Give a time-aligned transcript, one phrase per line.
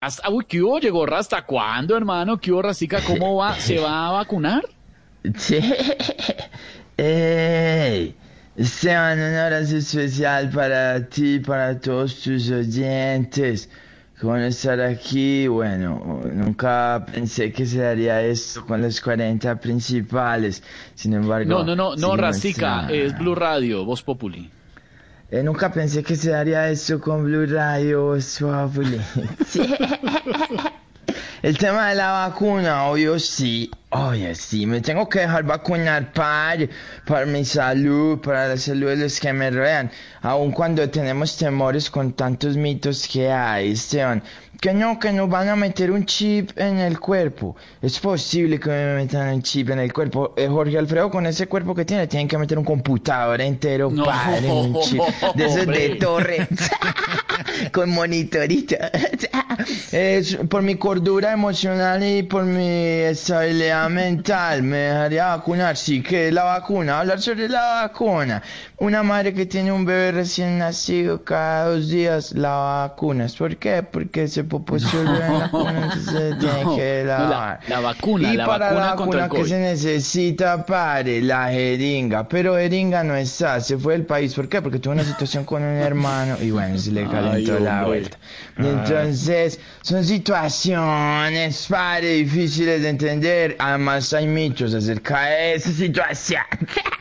[0.00, 0.78] Hasta, uy, ¿qué hubo?
[0.78, 1.44] ¿Llegó Rasta?
[1.44, 2.38] ¿Cuándo, hermano?
[2.38, 3.00] ¿Qué hubo, Rastica?
[3.04, 3.54] ¿Cómo va?
[3.58, 4.62] ¿Se va a vacunar?
[5.36, 5.58] Sí.
[6.96, 8.14] Ey,
[8.56, 13.68] Esteban, un abrazo especial para ti, para todos tus oyentes.
[14.22, 15.48] a estar aquí.
[15.48, 20.62] Bueno, nunca pensé que se daría esto con los 40 principales.
[20.94, 21.50] Sin embargo.
[21.50, 24.48] No, no, no, no, Rastica, es Blue Radio, Voz Populi.
[25.30, 29.00] Eh, nunca pensé que se daría esto con Blue Radio Suavely.
[31.40, 36.66] El tema de la vacuna, obvio sí, obvio sí, me tengo que dejar vacunar para,
[37.06, 39.88] para mi salud, para la salud de los que me rodean,
[40.20, 44.22] aun cuando tenemos temores con tantos mitos que hay, Esteban.
[44.60, 47.54] Que no, que nos van a meter un chip en el cuerpo.
[47.80, 50.34] Es posible que me metan un chip en el cuerpo.
[50.36, 54.04] Eh, Jorge Alfredo, con ese cuerpo que tiene, tienen que meter un computador entero, No,
[54.04, 55.00] padre, un chip
[55.36, 56.48] de esos de torre.
[57.72, 58.76] con monitorito.
[59.92, 65.76] Es por mi cordura emocional y por mi estabilidad mental me dejaría vacunar.
[65.76, 68.42] Sí, que la vacuna, hablar sobre la vacuna.
[68.78, 73.34] Una madre que tiene un bebé recién nacido cada dos días la vacunas.
[73.34, 73.82] ¿Por qué?
[73.82, 74.44] Porque se
[75.02, 77.28] el bebé en la cuna, entonces se tiene No, que no, lavar.
[77.30, 82.28] la- la vacuna, y la para vacuna la vacuna que se necesita, pare, la jeringa.
[82.28, 84.34] Pero jeringa no está, se fue del país.
[84.34, 84.62] ¿Por qué?
[84.62, 88.18] Porque tuvo una situación con un hermano y bueno, se le calentó Ay, la vuelta.
[88.56, 89.47] Entonces,
[89.82, 93.56] son situaciones, pare, difíciles de entender.
[93.58, 96.42] Además, hay mitos acerca de esa situación.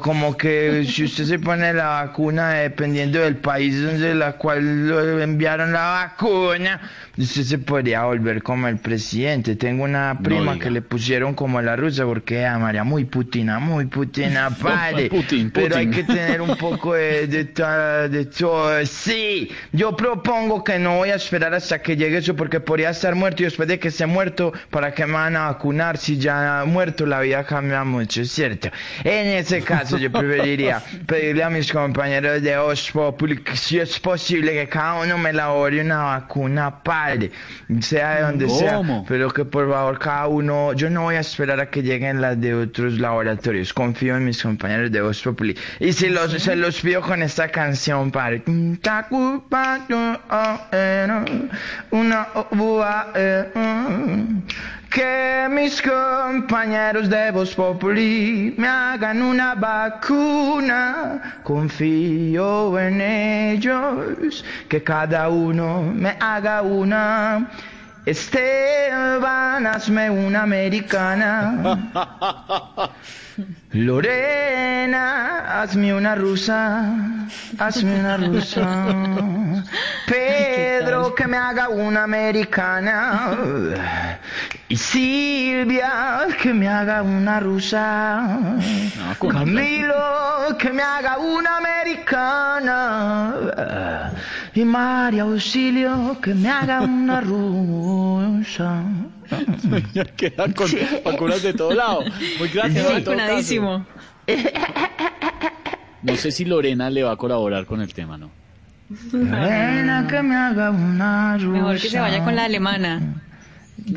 [0.00, 5.20] Como que si usted se pone la vacuna, dependiendo del país donde la cual lo
[5.20, 6.80] enviaron la vacuna,
[7.18, 9.56] usted se podría volver como el presidente.
[9.56, 13.86] Tengo una prima que le pusieron como la rusa porque a María muy putina, muy
[13.86, 15.08] putina, padre.
[15.10, 17.44] Putin, Pero hay que tener un poco de, de,
[18.08, 18.86] de todo.
[18.86, 23.16] Sí, yo propongo que no voy a esperar hasta que llegue eso porque podría estar
[23.16, 25.98] muerto y después de que esté muerto, ¿para qué me van a vacunar?
[25.98, 28.70] Si ya muerto la vida cambia mucho, ¿cierto?
[29.02, 32.56] En ese caso yo preferiría pedirle a mis compañeros de
[33.44, 37.30] que si es posible que cada uno me elabore una vacuna, padre,
[37.80, 39.04] sea de donde sea, ¿Cómo?
[39.08, 42.40] pero que por favor cada uno, yo no voy a esperar a que lleguen las
[42.40, 45.56] de otros laboratorios, confío en mis compañeros de Voz Populi.
[45.80, 48.42] Y si los, se los pido con esta canción, padre.
[48.46, 50.18] No
[50.72, 51.24] era
[51.90, 54.38] Una bua, eh, mm.
[54.92, 61.38] Que mis compañeros de Voz Populi me hagan una vacuna.
[61.42, 67.50] Confío en ellos, que cada uno me haga una.
[68.04, 71.90] Esteban, hazme una americana.
[73.72, 76.94] Lorena, hazme una rusa,
[77.58, 78.86] hazme una rusa.
[80.06, 84.18] Pedro, que me haga una americana.
[84.72, 88.38] Y Silvia, que me haga una rusa.
[89.18, 93.34] con- Camilo, que me haga una americana.
[94.54, 98.82] Y María Auxilio, que me haga una rusa.
[99.92, 100.78] Ya quedan con Sí.
[101.04, 102.00] vacunas de todo lado.
[102.38, 102.86] Muy gracias.
[103.44, 103.56] Sí.
[103.56, 103.84] todo.
[106.02, 108.30] No sé si Lorena le va a colaborar con el tema, ¿no?
[109.12, 111.48] Lorena, que me haga una rusa.
[111.48, 113.00] Mejor que se vaya con la alemana.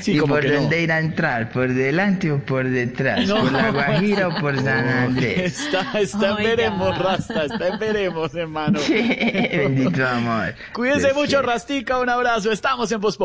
[0.00, 0.52] Sí, ¿Y como por no.
[0.54, 1.50] dónde irá a entrar?
[1.50, 3.26] ¿Por delante o por detrás?
[3.26, 3.40] No.
[3.40, 5.58] ¿Por la Guajira o por San Andrés?
[5.60, 7.02] Está, está en veremos, ya.
[7.02, 8.78] Rasta, está en veremos, hermano.
[8.88, 10.54] Bendito amor.
[10.72, 11.46] Cuídense Pues, mucho, sí.
[11.46, 12.52] Rastica, un abrazo.
[12.52, 13.18] Estamos en Voz.